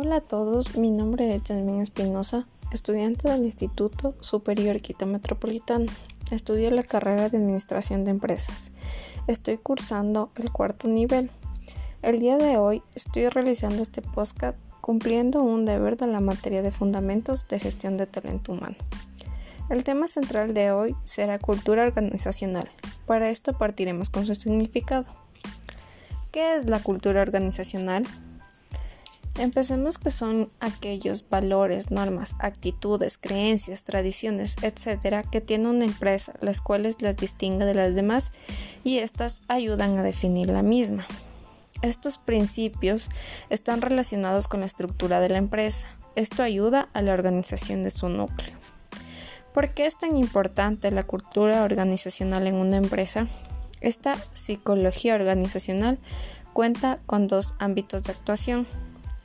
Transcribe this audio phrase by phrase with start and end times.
[0.00, 5.86] Hola a todos, mi nombre es Jasmine Espinosa, estudiante del Instituto Superior Quito Metropolitano.
[6.30, 8.70] Estudio la carrera de Administración de Empresas.
[9.26, 11.32] Estoy cursando el cuarto nivel.
[12.00, 16.70] El día de hoy estoy realizando este podcast cumpliendo un deber de la materia de
[16.70, 18.76] Fundamentos de Gestión de Talento Humano.
[19.68, 22.68] El tema central de hoy será cultura organizacional.
[23.04, 25.10] Para esto partiremos con su significado.
[26.30, 28.06] ¿Qué es la cultura organizacional?
[29.38, 36.60] Empecemos que son aquellos valores, normas, actitudes, creencias, tradiciones, etcétera, que tiene una empresa, las
[36.60, 38.32] cuales las distingue de las demás
[38.82, 41.06] y estas ayudan a definir la misma.
[41.82, 43.10] Estos principios
[43.48, 45.86] están relacionados con la estructura de la empresa.
[46.16, 48.56] Esto ayuda a la organización de su núcleo.
[49.54, 53.28] ¿Por qué es tan importante la cultura organizacional en una empresa?
[53.80, 56.00] Esta psicología organizacional
[56.52, 58.66] cuenta con dos ámbitos de actuación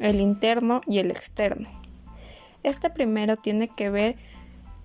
[0.00, 1.68] el interno y el externo.
[2.62, 4.16] Este primero tiene que ver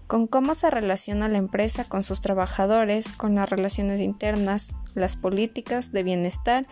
[0.07, 5.91] con cómo se relaciona la empresa con sus trabajadores, con las relaciones internas, las políticas
[5.91, 6.67] de bienestar,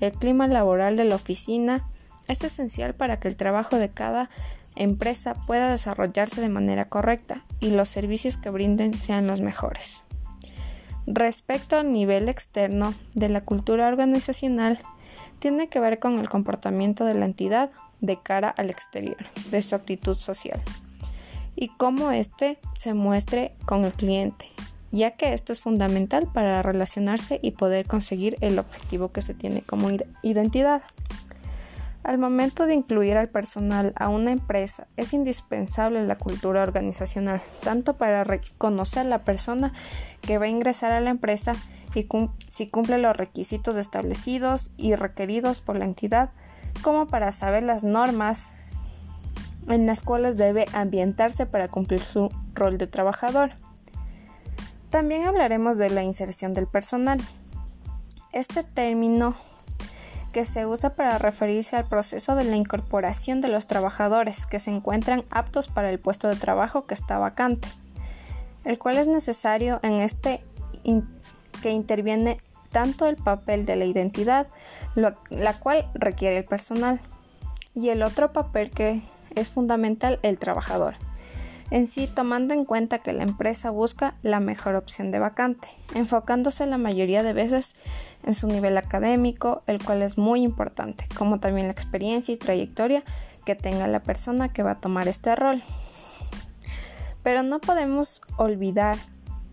[0.00, 1.86] el clima laboral de la oficina.
[2.28, 4.30] Es esencial para que el trabajo de cada
[4.76, 10.04] empresa pueda desarrollarse de manera correcta y los servicios que brinden sean los mejores.
[11.06, 14.78] Respecto al nivel externo de la cultura organizacional,
[15.38, 19.18] tiene que ver con el comportamiento de la entidad de cara al exterior,
[19.50, 20.62] de su actitud social
[21.60, 24.46] y cómo éste se muestre con el cliente,
[24.92, 29.62] ya que esto es fundamental para relacionarse y poder conseguir el objetivo que se tiene
[29.62, 29.88] como
[30.22, 30.82] identidad.
[32.04, 37.96] Al momento de incluir al personal a una empresa, es indispensable la cultura organizacional, tanto
[37.96, 39.72] para reconocer la persona
[40.20, 41.56] que va a ingresar a la empresa
[41.92, 42.06] y
[42.48, 46.30] si cumple los requisitos establecidos y requeridos por la entidad,
[46.82, 48.54] como para saber las normas
[49.68, 53.52] en las cuales debe ambientarse para cumplir su rol de trabajador.
[54.90, 57.20] También hablaremos de la inserción del personal.
[58.32, 59.34] Este término
[60.32, 64.70] que se usa para referirse al proceso de la incorporación de los trabajadores que se
[64.70, 67.68] encuentran aptos para el puesto de trabajo que está vacante,
[68.64, 70.40] el cual es necesario en este
[71.62, 72.36] que interviene
[72.70, 74.46] tanto el papel de la identidad,
[74.94, 77.00] la cual requiere el personal,
[77.74, 79.02] y el otro papel que
[79.34, 80.94] es fundamental, el trabajador.
[81.70, 86.64] En sí, tomando en cuenta que la empresa busca la mejor opción de vacante, enfocándose
[86.66, 87.76] la mayoría de veces
[88.24, 93.04] en su nivel académico, el cual es muy importante, como también la experiencia y trayectoria
[93.44, 95.62] que tenga la persona que va a tomar este rol.
[97.22, 98.96] Pero no podemos olvidar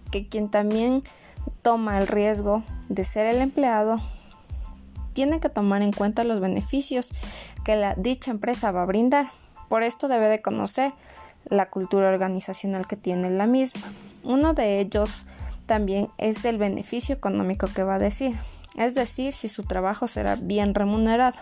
[0.09, 1.01] que quien también
[1.61, 3.99] toma el riesgo de ser el empleado,
[5.13, 7.09] tiene que tomar en cuenta los beneficios
[7.63, 9.29] que la dicha empresa va a brindar.
[9.69, 10.93] Por esto debe de conocer
[11.45, 13.81] la cultura organizacional que tiene la misma.
[14.23, 15.25] Uno de ellos
[15.65, 18.35] también es el beneficio económico que va a decir,
[18.75, 21.37] es decir, si su trabajo será bien remunerado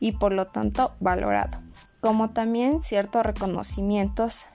[0.00, 1.58] y por lo tanto valorado,
[2.00, 4.46] como también ciertos reconocimientos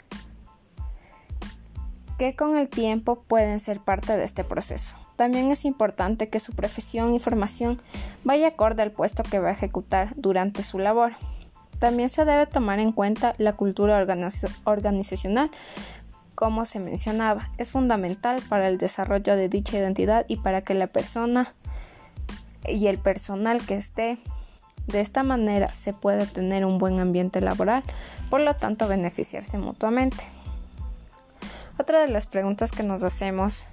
[2.17, 4.95] que con el tiempo pueden ser parte de este proceso.
[5.17, 7.81] También es importante que su profesión y formación
[8.23, 11.13] vaya acorde al puesto que va a ejecutar durante su labor.
[11.79, 15.49] También se debe tomar en cuenta la cultura organizacional,
[16.35, 17.49] como se mencionaba.
[17.57, 21.51] Es fundamental para el desarrollo de dicha identidad y para que la persona
[22.67, 24.19] y el personal que esté
[24.85, 27.83] de esta manera se pueda tener un buen ambiente laboral,
[28.29, 30.23] por lo tanto beneficiarse mutuamente.
[31.79, 33.65] Otra de las preguntas que nos hacemos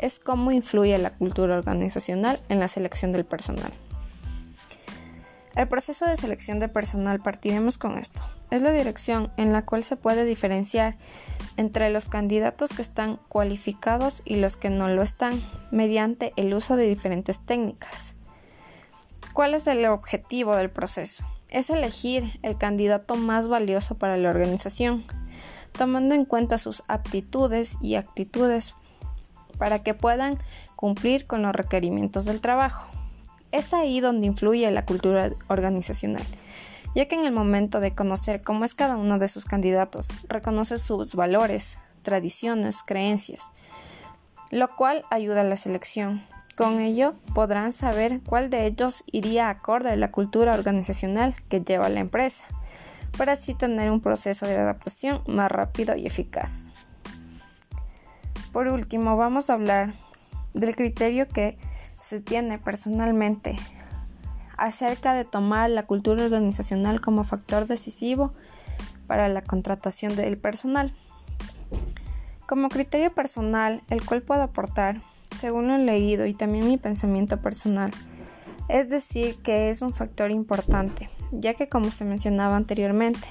[0.00, 3.72] es cómo influye la cultura organizacional en la selección del personal.
[5.56, 8.22] El proceso de selección de personal partiremos con esto.
[8.50, 10.96] Es la dirección en la cual se puede diferenciar
[11.56, 16.76] entre los candidatos que están cualificados y los que no lo están mediante el uso
[16.76, 18.14] de diferentes técnicas.
[19.32, 21.24] ¿Cuál es el objetivo del proceso?
[21.48, 25.04] Es elegir el candidato más valioso para la organización
[25.72, 28.74] tomando en cuenta sus aptitudes y actitudes
[29.60, 30.38] para que puedan
[30.74, 32.86] cumplir con los requerimientos del trabajo.
[33.52, 36.24] Es ahí donde influye la cultura organizacional,
[36.94, 40.78] ya que en el momento de conocer cómo es cada uno de sus candidatos, reconoce
[40.78, 43.50] sus valores, tradiciones, creencias,
[44.50, 46.24] lo cual ayuda a la selección.
[46.56, 51.90] Con ello podrán saber cuál de ellos iría acorde a la cultura organizacional que lleva
[51.90, 52.46] la empresa
[53.18, 56.69] para así tener un proceso de adaptación más rápido y eficaz.
[58.52, 59.92] Por último, vamos a hablar
[60.54, 61.56] del criterio que
[61.98, 63.56] se tiene personalmente
[64.56, 68.32] acerca de tomar la cultura organizacional como factor decisivo
[69.06, 70.92] para la contratación del personal.
[72.46, 75.00] Como criterio personal, el cual puedo aportar,
[75.36, 77.92] según lo he leído y también mi pensamiento personal,
[78.68, 83.28] es decir, que es un factor importante, ya que como se mencionaba anteriormente,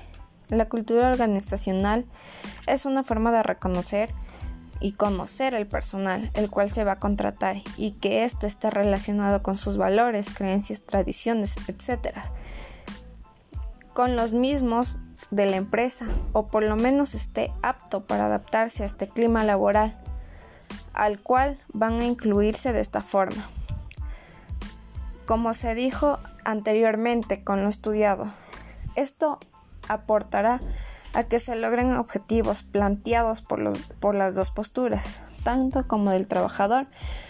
[0.49, 2.05] la cultura organizacional
[2.65, 4.09] es una forma de reconocer
[4.79, 9.43] y conocer el personal, el cual se va a contratar y que éste esté relacionado
[9.43, 12.17] con sus valores, creencias, tradiciones, etc.
[13.93, 14.99] Con los mismos
[15.31, 19.99] de la empresa o por lo menos esté apto para adaptarse a este clima laboral
[20.93, 23.47] al cual van a incluirse de esta forma.
[25.25, 28.27] Como se dijo anteriormente con lo estudiado,
[28.95, 29.39] esto
[29.87, 30.59] aportará
[31.13, 36.27] a que se logren objetivos planteados por, los, por las dos posturas, tanto como del
[36.27, 36.87] trabajador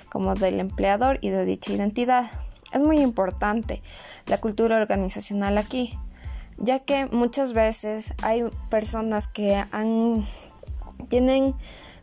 [0.10, 2.26] como del empleador y de dicha identidad.
[2.74, 3.82] Es muy importante
[4.26, 5.98] la cultura organizacional aquí,
[6.58, 10.26] ya que muchas veces hay personas que han,
[11.08, 11.56] tienen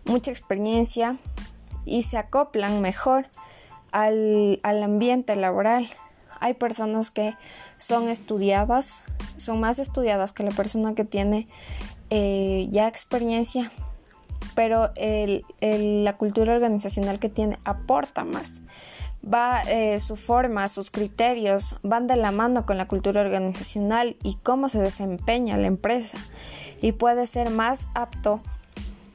[0.05, 1.19] mucha experiencia
[1.85, 3.29] y se acoplan mejor
[3.93, 5.89] al, ambiente laboral.
[6.41, 7.35] Hay personas que
[7.79, 9.03] son estudiadas,
[9.37, 11.49] son más estudiadas que la persona que tiene
[12.11, 13.71] eh, ya experiencia,
[14.55, 18.63] pero la cultura organizacional que tiene aporta más.
[19.25, 24.37] Va eh, su forma, sus criterios van de la mano con la cultura organizacional y
[24.37, 26.19] cómo se desempeña la empresa
[26.81, 28.41] y puede ser más apto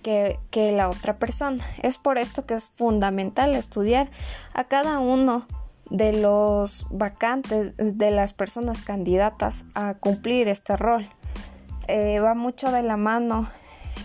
[0.02, 0.40] que,
[0.76, 1.64] la otra persona.
[1.82, 4.10] Es por esto que es fundamental estudiar
[4.54, 5.46] a cada uno
[5.92, 11.08] de los vacantes, de las personas candidatas a cumplir este rol.
[11.88, 13.48] Eh, va mucho de la mano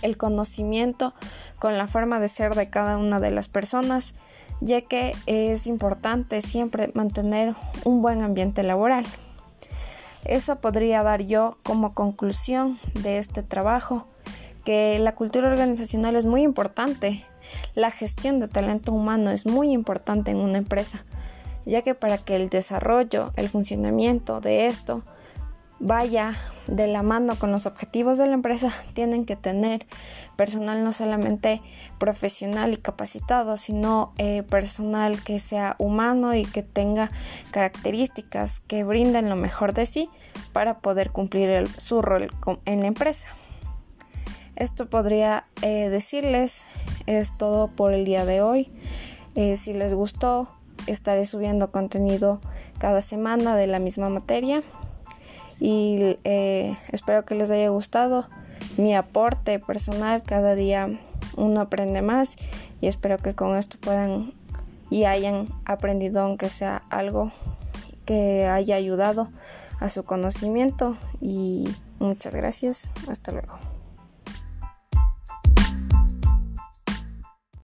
[0.02, 1.14] el conocimiento
[1.58, 4.16] con la forma de ser de cada una de las personas,
[4.60, 7.54] ya que es importante siempre mantener
[7.84, 9.06] un buen ambiente laboral.
[10.24, 14.06] Eso podría dar yo como conclusión de este trabajo
[14.64, 17.24] que la cultura organizacional es muy importante.
[17.76, 21.04] La gestión de talento humano es muy importante en una empresa,
[21.66, 25.02] ya que para que el desarrollo, el funcionamiento de esto
[25.78, 26.34] vaya
[26.66, 29.86] de la mano con los objetivos de la empresa, tienen que tener
[30.36, 31.60] personal no solamente
[31.98, 37.10] profesional y capacitado, sino eh, personal que sea humano y que tenga
[37.50, 40.08] características que brinden lo mejor de sí
[40.52, 42.30] para poder cumplir su rol
[42.64, 43.28] en la empresa.
[44.54, 46.64] Esto podría eh, decirles,
[47.04, 48.72] es todo por el día de hoy.
[49.34, 50.48] Eh, si les gustó,
[50.86, 52.40] estaré subiendo contenido
[52.78, 54.62] cada semana de la misma materia
[55.60, 58.28] y eh, espero que les haya gustado
[58.76, 60.22] mi aporte personal.
[60.22, 60.88] Cada día
[61.36, 62.36] uno aprende más
[62.80, 64.32] y espero que con esto puedan
[64.90, 67.32] y hayan aprendido aunque sea algo
[68.04, 69.28] que haya ayudado
[69.80, 71.68] a su conocimiento y
[71.98, 72.90] muchas gracias.
[73.08, 73.58] Hasta luego.